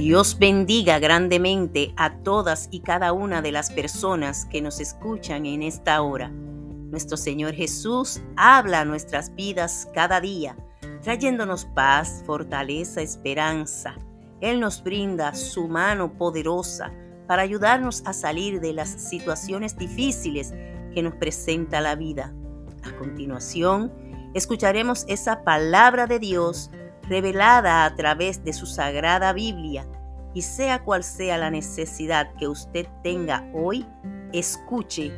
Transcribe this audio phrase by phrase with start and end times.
[0.00, 5.62] Dios bendiga grandemente a todas y cada una de las personas que nos escuchan en
[5.62, 6.30] esta hora.
[6.30, 10.56] Nuestro Señor Jesús habla a nuestras vidas cada día,
[11.02, 13.94] trayéndonos paz, fortaleza, esperanza.
[14.40, 16.90] Él nos brinda su mano poderosa
[17.28, 20.54] para ayudarnos a salir de las situaciones difíciles
[20.94, 22.32] que nos presenta la vida.
[22.84, 23.92] A continuación,
[24.32, 26.70] escucharemos esa palabra de Dios
[27.10, 29.84] revelada a través de su sagrada Biblia
[30.32, 33.84] y sea cual sea la necesidad que usted tenga hoy,
[34.32, 35.10] escuche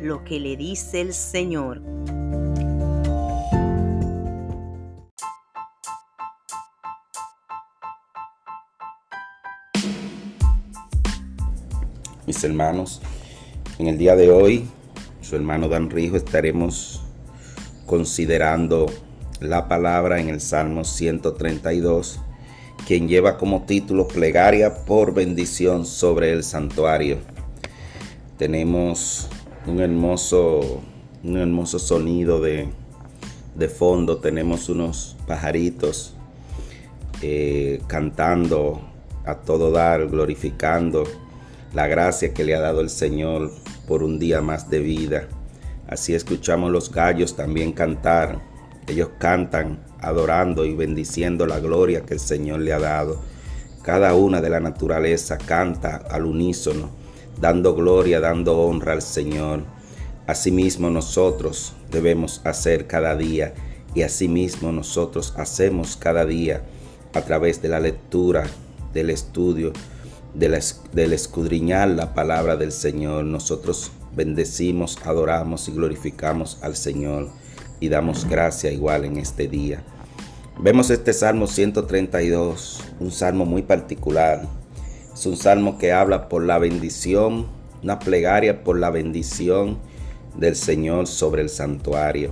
[0.00, 1.82] lo que le dice el Señor.
[12.26, 13.02] Mis hermanos,
[13.80, 14.68] en el día de hoy,
[15.20, 17.02] su hermano Dan Rijo estaremos
[17.86, 18.86] considerando
[19.40, 22.20] la palabra en el Salmo 132,
[22.86, 27.18] quien lleva como título Plegaria por bendición sobre el santuario.
[28.36, 29.28] Tenemos
[29.66, 30.82] un hermoso,
[31.24, 32.68] un hermoso sonido de,
[33.54, 36.14] de fondo, tenemos unos pajaritos
[37.22, 38.82] eh, cantando
[39.24, 41.04] a todo dar, glorificando
[41.72, 43.50] la gracia que le ha dado el Señor
[43.86, 45.28] por un día más de vida.
[45.86, 48.49] Así escuchamos los gallos también cantar
[48.90, 53.20] ellos cantan adorando y bendiciendo la gloria que el Señor le ha dado.
[53.82, 56.90] Cada una de la naturaleza canta al unísono,
[57.40, 59.64] dando gloria, dando honra al Señor.
[60.26, 63.54] Asimismo nosotros debemos hacer cada día
[63.94, 66.62] y asimismo nosotros hacemos cada día
[67.14, 68.44] a través de la lectura,
[68.92, 69.72] del estudio,
[70.34, 73.24] del escudriñar la palabra del Señor.
[73.24, 77.28] Nosotros bendecimos, adoramos y glorificamos al Señor
[77.80, 79.82] y damos gracia igual en este día.
[80.58, 84.46] Vemos este Salmo 132, un salmo muy particular.
[85.14, 87.46] Es un salmo que habla por la bendición,
[87.82, 89.78] una plegaria por la bendición
[90.36, 92.30] del Señor sobre el santuario.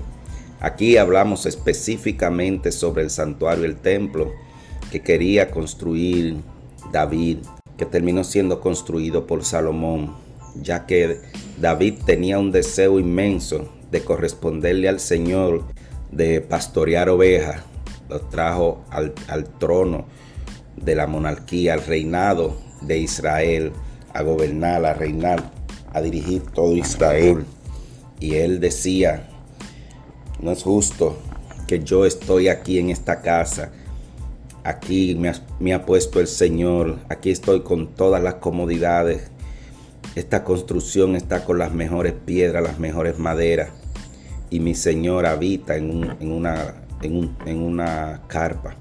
[0.60, 4.32] Aquí hablamos específicamente sobre el santuario, el templo
[4.92, 6.37] que quería construir
[6.92, 7.38] David,
[7.78, 10.14] que terminó siendo construido por Salomón,
[10.60, 11.20] ya que
[11.58, 15.65] David tenía un deseo inmenso de corresponderle al Señor,
[16.10, 17.62] de pastorear ovejas,
[18.09, 19.12] los trajo al,
[19.59, 20.06] trono
[20.76, 23.72] de la monarquía, al reinado de Israel,
[24.15, 25.50] a gobernar, a reinar,
[25.93, 27.44] a dirigir todo Israel.
[28.21, 29.28] Y él decía,
[30.41, 31.19] no es justo
[31.66, 33.70] que yo estoy aquí en esta casa,
[34.65, 39.31] aquí me me ha puesto el Señor, aquí estoy con todas las comodidades,
[40.15, 43.70] esta construcción está con las mejores piedras, las mejores maderas.
[44.50, 48.76] Y mi Señor habita en, una, en una carpa.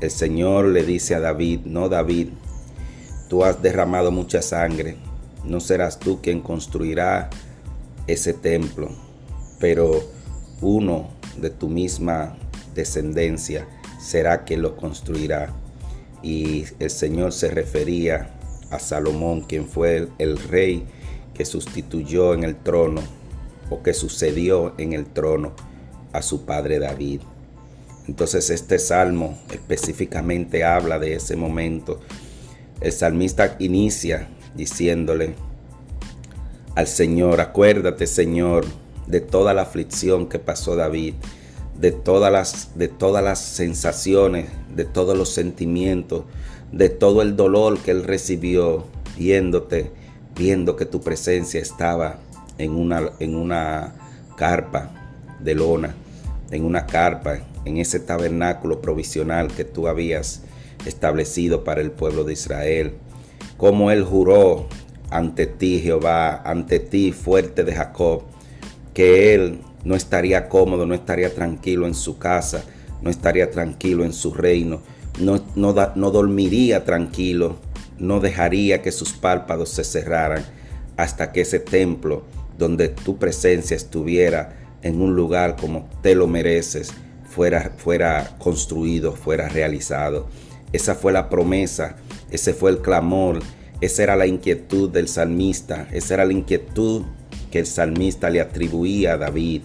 [0.00, 2.28] El Señor le dice a David, no David,
[3.28, 4.96] tú has derramado mucha sangre.
[5.44, 7.28] No serás tú quien construirá
[8.06, 8.90] ese templo,
[9.58, 10.02] pero
[10.60, 12.36] uno de tu misma
[12.74, 13.68] descendencia
[14.00, 15.52] será quien lo construirá.
[16.22, 18.34] Y el Señor se refería
[18.70, 20.86] a Salomón, quien fue el rey
[21.34, 23.02] que sustituyó en el trono
[23.70, 25.52] o que sucedió en el trono
[26.12, 27.22] a su padre David.
[28.06, 32.00] Entonces este salmo específicamente habla de ese momento.
[32.80, 35.34] El salmista inicia diciéndole
[36.74, 38.64] al Señor, acuérdate Señor
[39.06, 41.14] de toda la aflicción que pasó David,
[41.78, 46.24] de todas las, de todas las sensaciones, de todos los sentimientos,
[46.72, 49.90] de todo el dolor que él recibió viéndote,
[50.36, 52.18] viendo que tu presencia estaba
[52.62, 53.94] en una, en una
[54.36, 54.90] carpa
[55.40, 55.94] de lona,
[56.50, 60.42] en una carpa, en ese tabernáculo provisional que tú habías
[60.86, 62.94] establecido para el pueblo de Israel.
[63.56, 64.66] Como él juró
[65.10, 68.22] ante ti, Jehová, ante ti, fuerte de Jacob,
[68.94, 72.64] que él no estaría cómodo, no estaría tranquilo en su casa,
[73.02, 74.82] no estaría tranquilo en su reino,
[75.18, 77.56] no, no, dormiría tranquilo,
[77.98, 80.44] no dejaría que sus párpados se cerraran
[80.96, 82.24] hasta que ese templo
[82.60, 86.92] donde tu presencia estuviera en un lugar como te lo mereces,
[87.28, 90.28] fuera, fuera construido, fuera realizado.
[90.72, 91.96] Esa fue la promesa,
[92.30, 93.40] ese fue el clamor,
[93.80, 97.02] esa era la inquietud del salmista, esa era la inquietud
[97.50, 99.62] que el salmista le atribuía a David.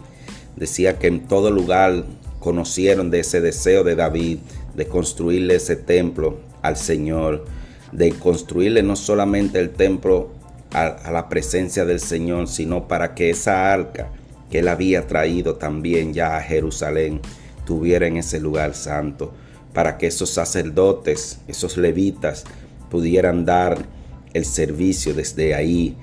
[0.56, 2.06] Decía que en todo lugar
[2.40, 4.40] conocieron de ese deseo de David
[4.74, 7.46] de construirle ese templo al Señor,
[7.92, 10.32] de construirle no solamente el templo
[10.76, 14.10] a, la presencia del Señor, sino para que esa arca
[14.52, 17.22] que él había traído también ya a Jerusalén
[17.66, 19.34] tuviera en ese lugar santo,
[19.74, 22.44] para que esos sacerdotes, esos levitas,
[22.90, 23.86] pudieran dar
[24.34, 25.98] el servicio desde ahí,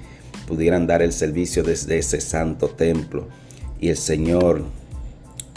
[0.46, 3.28] pudieran dar el servicio desde ese santo templo
[3.78, 4.64] y el Señor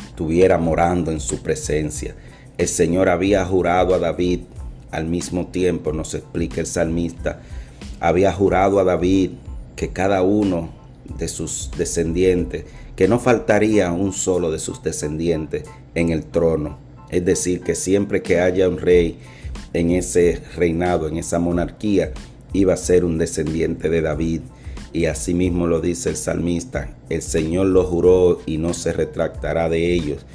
[0.06, 2.16] estuviera morando en su presencia.
[2.58, 4.42] El Señor había jurado a David
[4.92, 7.42] al mismo tiempo, nos explica el salmista,
[8.08, 9.32] había jurado a David
[9.76, 10.70] que cada uno
[11.18, 12.66] de sus descendientes,
[12.96, 15.64] que no faltaría un solo de sus descendientes
[15.96, 16.78] en el trono.
[17.10, 19.18] Es decir, que siempre que haya un rey
[19.74, 22.12] en ese reinado, en esa monarquía,
[22.54, 24.42] iba a ser un descendiente de David.
[24.94, 29.94] Y asimismo lo dice el salmista, el Señor lo juró y no se retractará de
[29.94, 30.26] ellos.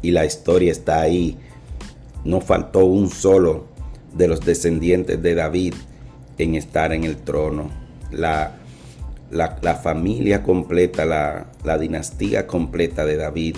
[0.00, 1.36] Y la historia está ahí.
[2.24, 3.66] No faltó un solo
[4.16, 5.74] de los descendientes de David
[6.38, 7.70] en estar en el trono.
[8.10, 8.54] La,
[9.30, 13.56] la, familia completa, la, la dinastía completa de David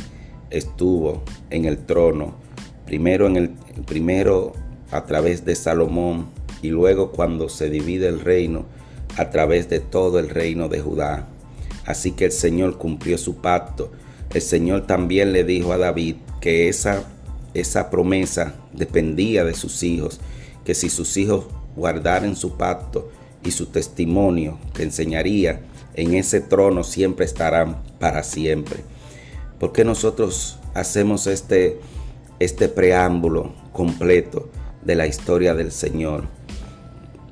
[0.51, 2.35] estuvo en el trono.
[2.87, 3.51] Primero, en el,
[3.87, 4.53] primero
[4.91, 6.29] a través de Salomón
[6.63, 8.65] y luego cuando se divide el reino
[9.17, 11.29] a través de todo el reino de Judá.
[11.85, 13.91] Así que el Señor cumplió su pacto.
[14.33, 17.05] El Señor también le dijo a David que esa,
[17.55, 20.21] esa promesa dependía de sus hijos,
[20.65, 21.47] que si sus hijos
[21.79, 23.09] guardaran su pacto
[23.45, 25.63] y su testimonio que enseñaría,
[25.95, 28.85] en ese trono siempre estarán para siempre.
[29.59, 31.81] porque nosotros hacemos este,
[32.39, 34.49] este preámbulo completo
[34.85, 36.25] de la historia del Señor?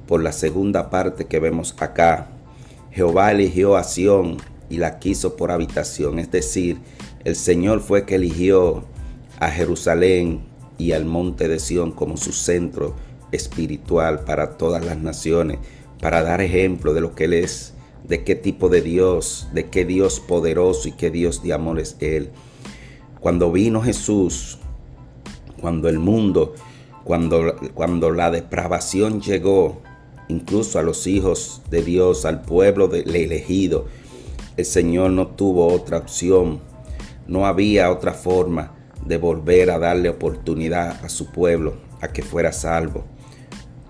[0.09, 2.29] Por la segunda parte que vemos acá,
[2.91, 4.39] Jehová eligió a Sión
[4.69, 6.79] y la quiso por habitación, es decir,
[7.25, 8.85] el Señor fue que eligió
[9.39, 10.41] a Jerusalén
[10.79, 12.95] y al monte de Sión como su centro
[13.33, 15.59] espiritual para todas las naciones,
[16.01, 17.75] para dar ejemplo de lo que Él es,
[18.07, 21.97] de qué tipo de Dios, de qué Dios poderoso y qué Dios de amor es
[22.01, 22.31] Él.
[23.21, 24.59] Cuando vino Jesús,
[25.61, 26.55] cuando el mundo,
[27.05, 29.83] cuando, cuando la depravación llegó,
[30.29, 33.87] incluso a los hijos de Dios, al pueblo del elegido,
[34.57, 36.61] el Señor no tuvo otra opción,
[37.27, 38.75] no había otra forma
[39.05, 43.05] de volver a darle oportunidad a su pueblo a que fuera salvo.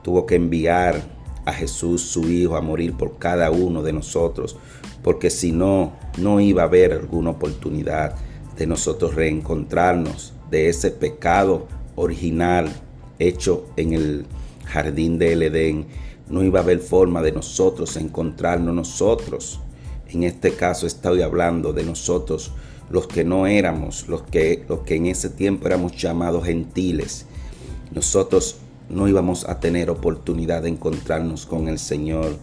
[0.06, 1.02] Tuvo que enviar
[1.44, 4.56] a Jesús, su Hijo, a morir por cada uno de nosotros,
[5.02, 8.14] porque si no, no iba a haber alguna oportunidad
[8.56, 11.66] de nosotros reencontrarnos de ese pecado
[11.96, 12.68] original
[13.18, 14.26] hecho en el
[14.64, 15.88] jardín del Edén.
[16.28, 19.58] No iba a haber forma de nosotros encontrarnos nosotros.
[20.08, 22.52] En este caso estoy hablando de nosotros,
[22.90, 27.26] los que no éramos, los que, los que en ese tiempo éramos llamados gentiles.
[27.92, 28.58] Nosotros
[28.88, 32.36] no íbamos a tener oportunidad de encontrarnos con el Señor.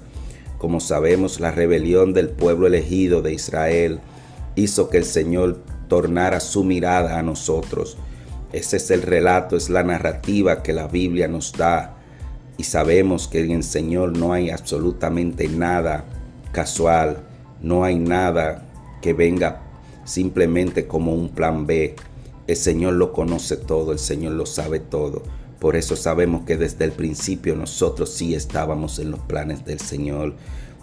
[0.57, 4.00] Como sabemos, la rebelión del pueblo elegido de Israel
[4.56, 7.98] hizo que el Señor tornara su mirada a nosotros.
[8.51, 11.98] Ese es el relato, es la narrativa que la Biblia nos da.
[12.57, 16.06] Y sabemos que en el Señor no hay absolutamente nada
[16.51, 17.18] casual,
[17.62, 18.69] no hay nada
[19.01, 19.62] que venga
[20.06, 21.96] simplemente como un plan B.
[22.46, 25.24] El Señor lo conoce todo, el Señor lo sabe todo.
[25.63, 30.33] Por eso sabemos que desde el principio nosotros sí estábamos en los planes del Señor.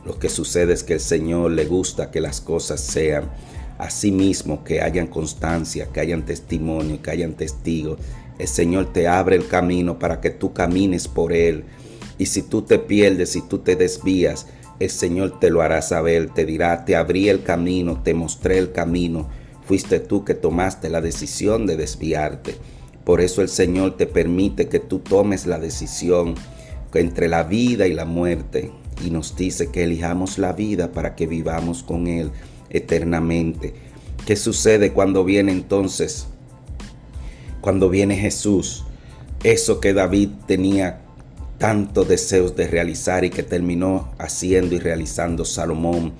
[0.06, 3.30] Lo que sucede es que el Señor le gusta que las cosas sean
[3.76, 7.98] así mismo, que hayan constancia, que hayan testimonio, que hayan testigos.
[8.38, 11.64] El Señor te abre el camino para que tú camines por Él.
[12.16, 14.46] Y si tú te pierdes, si tú te desvías,
[14.78, 18.72] el Señor te lo hará saber, te dirá, te abrí el camino, te mostré el
[18.72, 19.28] camino.
[19.66, 22.56] Fuiste tú que tomaste la decisión de desviarte.
[23.10, 26.36] Por eso el Señor te permite que tú tomes la decisión
[26.94, 28.70] entre la vida y la muerte
[29.04, 32.30] y nos dice que elijamos la vida para que vivamos con Él
[32.68, 33.74] eternamente.
[34.26, 36.28] ¿Qué sucede cuando viene entonces?
[37.60, 38.84] Cuando viene Jesús,
[39.42, 41.00] eso que David tenía
[41.58, 46.12] tantos deseos de realizar y que terminó haciendo y realizando Salomón,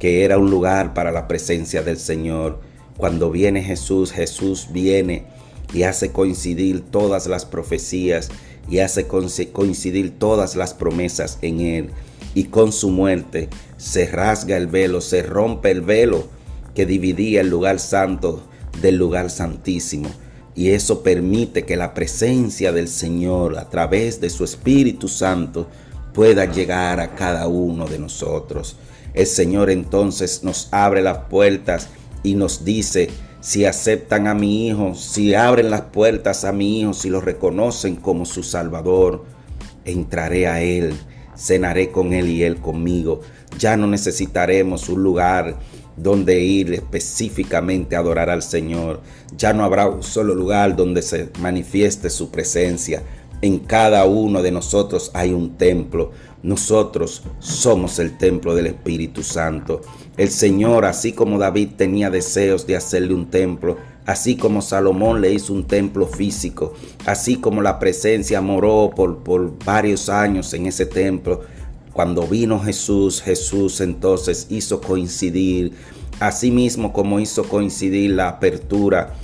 [0.00, 2.58] que era un lugar para la presencia del Señor.
[2.96, 5.32] Cuando viene Jesús, Jesús viene
[5.74, 8.30] y hace coincidir todas las profecías
[8.70, 11.90] y hace coincidir todas las promesas en Él.
[12.34, 16.28] Y con su muerte se rasga el velo, se rompe el velo
[16.74, 18.42] que dividía el lugar santo
[18.80, 20.08] del lugar santísimo.
[20.54, 25.68] Y eso permite que la presencia del Señor a través de su Espíritu Santo
[26.12, 28.76] pueda llegar a cada uno de nosotros.
[29.14, 31.88] El Señor entonces nos abre las puertas
[32.22, 33.10] y nos dice,
[33.44, 37.94] si aceptan a mi Hijo, si abren las puertas a mi Hijo, si lo reconocen
[37.94, 39.22] como su Salvador,
[39.84, 40.94] entraré a Él,
[41.36, 43.20] cenaré con Él y Él conmigo.
[43.58, 45.58] Ya no necesitaremos un lugar
[45.94, 49.02] donde ir específicamente a adorar al Señor.
[49.36, 53.02] Ya no habrá un solo lugar donde se manifieste su presencia.
[53.42, 56.12] En cada uno de nosotros hay un templo.
[56.42, 59.82] Nosotros somos el templo del Espíritu Santo.
[60.16, 65.32] El Señor, así como David tenía deseos de hacerle un templo, así como Salomón le
[65.32, 70.86] hizo un templo físico, así como la presencia moró por, por varios años en ese
[70.86, 71.40] templo,
[71.92, 75.72] cuando vino Jesús, Jesús entonces hizo coincidir,
[76.20, 79.14] así mismo como hizo coincidir la apertura,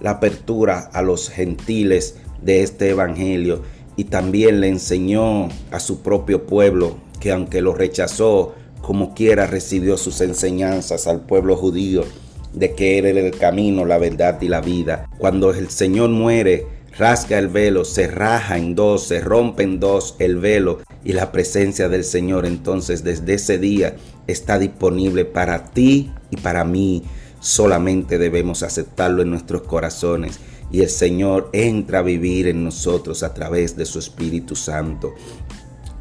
[0.00, 3.62] la apertura a los gentiles de este evangelio
[3.96, 8.54] y también le enseñó a su propio pueblo que aunque lo rechazó,
[8.88, 12.04] como quiera recibió sus enseñanzas al pueblo judío
[12.54, 15.10] de que era el camino, la verdad y la vida.
[15.18, 16.64] Cuando el Señor muere,
[16.96, 21.32] rasga el velo, se raja en dos, se rompe en dos el velo y la
[21.32, 23.94] presencia del Señor entonces desde ese día
[24.26, 27.02] está disponible para ti y para mí.
[27.40, 30.40] Solamente debemos aceptarlo en nuestros corazones
[30.70, 35.14] y el Señor entra a vivir en nosotros a través de su Espíritu Santo.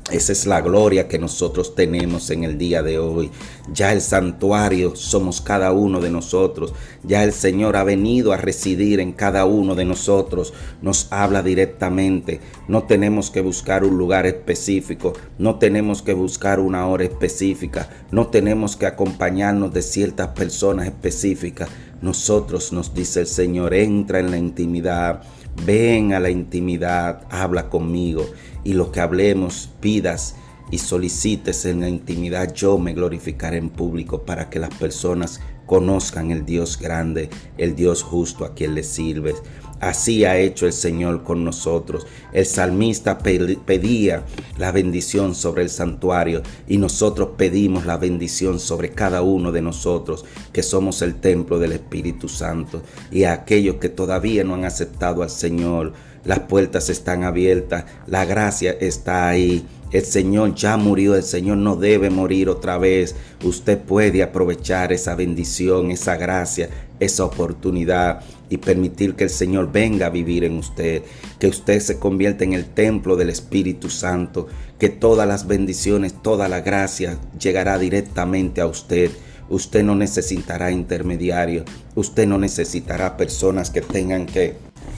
[0.09, 3.29] Esa es la gloria que nosotros tenemos en el día de hoy.
[3.73, 6.73] Ya el santuario somos cada uno de nosotros.
[7.03, 10.53] Ya el Señor ha venido a residir en cada uno de nosotros.
[10.81, 12.39] Nos habla directamente.
[12.69, 15.11] No tenemos que buscar un lugar específico.
[15.37, 17.89] No tenemos que buscar una hora específica.
[18.09, 21.67] No tenemos que acompañarnos de ciertas personas específicas.
[22.01, 25.21] Nosotros, nos dice el Señor, entra en la intimidad.
[25.65, 28.25] Ven a la intimidad, habla conmigo
[28.63, 30.35] y lo que hablemos, pidas
[30.71, 36.31] y solicites en la intimidad, yo me glorificaré en público para que las personas conozcan
[36.31, 39.35] el Dios grande, el Dios justo a quien le sirves.
[39.79, 42.07] Así ha hecho el Señor con nosotros.
[42.33, 44.23] El salmista pedía
[44.57, 50.25] la bendición sobre el santuario y nosotros pedimos la bendición sobre cada uno de nosotros
[50.51, 52.81] que somos el templo del Espíritu Santo.
[53.11, 55.93] Y a aquellos que todavía no han aceptado al Señor,
[56.27, 59.65] las puertas están abiertas, la gracia está ahí.
[59.91, 63.15] El Señor ya murió, el Señor no debe morir otra vez.
[63.41, 66.69] Usted puede aprovechar esa bendición, esa gracia,
[66.99, 71.03] esa oportunidad y permitir que el Señor venga a vivir en usted,
[71.39, 74.47] que usted se convierta en el templo del Espíritu Santo,
[74.79, 79.11] que todas las bendiciones, toda la gracia llegará directamente a usted.
[79.49, 84.55] Usted no necesitará intermediarios, usted no necesitará personas que tengan que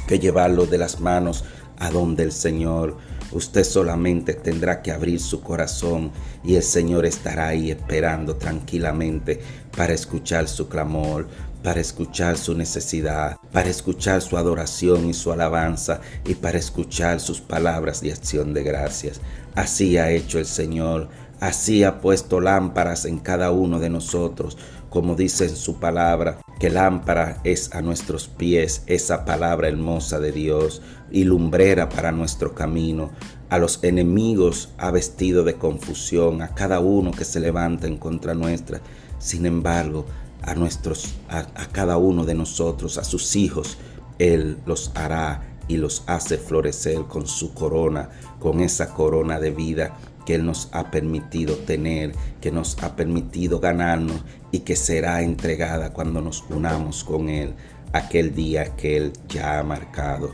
[0.10, 1.44] que llevarlo de las manos
[1.78, 2.98] a donde el Señor.
[3.32, 6.12] Usted solamente tendrá que abrir su corazón
[6.44, 9.40] y el Señor estará ahí esperando tranquilamente
[9.78, 11.28] para escuchar su clamor,
[11.64, 17.42] para escuchar su necesidad, para escuchar su adoración y su alabanza y para escuchar sus
[17.42, 19.20] palabras de acción de gracias.
[19.56, 24.58] Así ha hecho el Señor, así ha puesto lámparas en cada uno de nosotros,
[24.90, 30.34] como dice en su palabra que lámpara es a nuestros pies esa palabra hermosa de
[30.34, 33.12] Dios y lumbrera para nuestro camino.
[33.50, 38.34] A los enemigos ha vestido de confusión, a cada uno que se levanta en contra
[38.34, 38.82] nuestra.
[39.20, 40.06] Sin embargo,
[40.42, 43.78] a nuestros, a, cada uno de nosotros, a sus hijos,
[44.18, 49.98] Él los hará y los hace florecer con su corona, con esa corona de vida
[50.26, 55.94] que Él nos ha permitido tener, que nos ha permitido ganarnos y que será entregada
[55.94, 57.54] cuando nos unamos con Él
[57.94, 60.34] aquel día que Él ya ha marcado.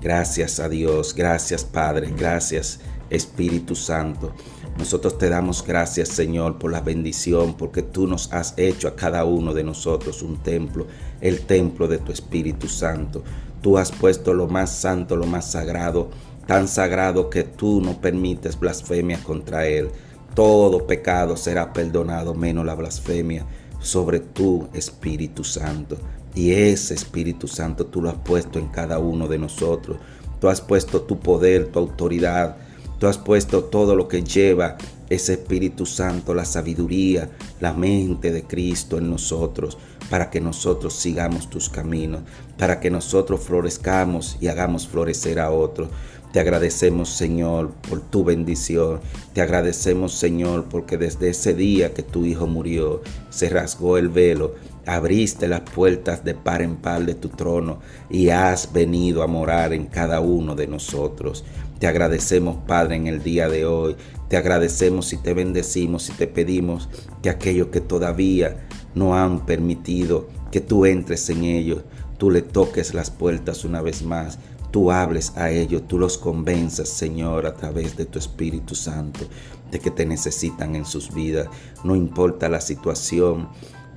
[0.00, 4.32] Gracias a Dios, gracias Padre, gracias Espíritu Santo.
[4.78, 9.24] Nosotros te damos gracias Señor por la bendición, porque tú nos has hecho a cada
[9.24, 10.86] uno de nosotros un templo,
[11.20, 13.22] el templo de tu Espíritu Santo.
[13.62, 16.10] Tú has puesto lo más santo, lo más sagrado
[16.46, 19.90] tan sagrado que tú no permites blasfemia contra él.
[20.34, 23.44] Todo pecado será perdonado menos la blasfemia
[23.80, 25.98] sobre tu Espíritu Santo.
[26.34, 29.98] Y ese Espíritu Santo tú lo has puesto en cada uno de nosotros.
[30.40, 32.56] Tú has puesto tu poder, tu autoridad.
[32.98, 34.76] Tú has puesto todo lo que lleva
[35.10, 37.28] ese Espíritu Santo, la sabiduría,
[37.60, 39.76] la mente de Cristo en nosotros,
[40.10, 42.22] para que nosotros sigamos tus caminos,
[42.58, 45.88] para que nosotros florezcamos y hagamos florecer a otros.
[46.32, 49.00] Te agradecemos, Señor, por tu bendición.
[49.32, 53.00] Te agradecemos, Señor, porque desde ese día que tu Hijo murió,
[53.30, 54.54] se rasgó el velo,
[54.86, 57.78] abriste las puertas de par en par de tu trono
[58.10, 61.44] y has venido a morar en cada uno de nosotros.
[61.78, 63.96] Te agradecemos, Padre, en el día de hoy.
[64.28, 66.88] Te agradecemos y te bendecimos y te pedimos
[67.22, 71.82] que aquellos que todavía no han permitido que tú entres en ellos,
[72.18, 74.38] tú le toques las puertas una vez más
[74.76, 79.20] tú hables a ellos, tú los convenzas, Señor, a través de tu Espíritu Santo,
[79.70, 81.48] de que te necesitan en sus vidas.
[81.82, 83.48] No importa la situación,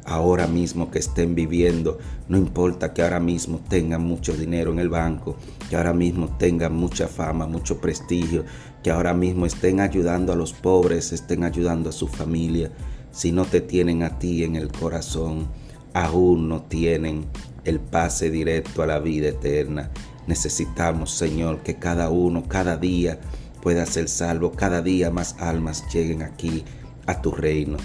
[0.10, 2.00] ahora mismo que estén viviendo.
[2.28, 5.38] No importa que ahora mismo tengan mucho dinero en el banco,
[5.70, 8.44] que ahora mismo tengan mucha fama, mucho prestigio,
[8.84, 12.72] que ahora mismo estén ayudando a los pobres, estén ayudando a su familia.
[13.12, 15.48] Si no te tienen a ti en el corazón,
[15.94, 17.28] aún no tienen
[17.64, 19.92] el pase directo a la vida eterna.
[20.26, 23.20] Necesitamos, Señor, que cada uno, cada día
[23.62, 26.64] pueda ser salvo, cada día más almas lleguen aquí
[27.06, 27.78] a tu reino.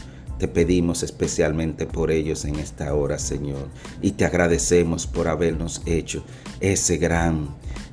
[0.45, 3.71] Te pedimos especialmente por ellos en esta hora, Señor,
[4.03, 6.23] y te agradecemos por habernos hecho
[6.61, 7.49] ese gran,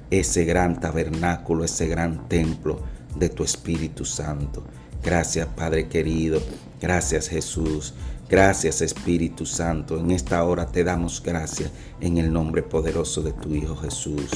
[0.09, 2.81] ese gran tabernáculo, ese gran templo
[3.15, 4.65] de tu Espíritu Santo.
[5.01, 6.41] Gracias, Padre querido.
[6.81, 7.93] Gracias, Jesús.
[8.29, 9.97] Gracias, Espíritu Santo.
[9.97, 14.29] En esta hora te damos gracias en el nombre poderoso de tu Hijo Jesús.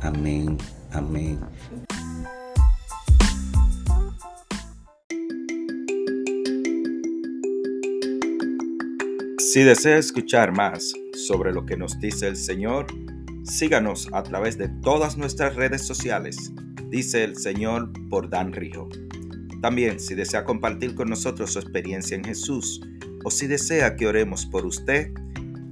[0.00, 0.58] Amén.
[0.90, 1.38] Amén.
[9.52, 12.86] Si desea escuchar más sobre lo que nos dice el Señor,
[13.44, 16.54] síganos a través de todas nuestras redes sociales.
[16.88, 18.88] Dice el Señor por Dan Rijo.
[19.60, 22.80] También, si desea compartir con nosotros su experiencia en Jesús
[23.24, 25.12] o si desea que oremos por usted,